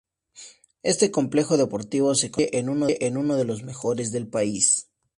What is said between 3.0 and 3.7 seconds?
en uno de los